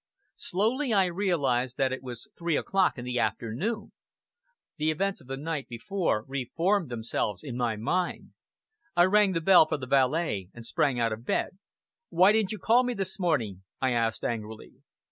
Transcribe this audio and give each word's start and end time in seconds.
Slowly 0.37 0.91
I 0.93 1.05
realized 1.05 1.77
that 1.77 1.91
it 1.93 2.01
was 2.01 2.27
three 2.35 2.57
o'clock 2.57 2.97
in 2.97 3.05
the 3.05 3.19
afternoon; 3.19 3.91
the 4.77 4.89
events 4.89 5.21
of 5.21 5.27
the 5.27 5.37
night 5.37 5.67
before 5.67 6.25
re 6.27 6.45
formed 6.55 6.89
themselves 6.89 7.43
in 7.43 7.55
my 7.55 7.75
mind. 7.75 8.31
I 8.95 9.03
rang 9.05 9.33
the 9.33 9.41
bell 9.41 9.67
for 9.67 9.77
the 9.77 9.85
valet 9.85 10.49
and 10.55 10.65
sprang 10.65 10.99
out 10.99 11.13
of 11.13 11.23
bed. 11.23 11.59
"Why 12.09 12.31
didn't 12.31 12.51
you 12.51 12.57
call 12.57 12.83
me 12.83 12.95
this 12.95 13.19
morning?" 13.19 13.61
I 13.79 13.91
asked 13.91 14.23
angrily. 14.23 14.77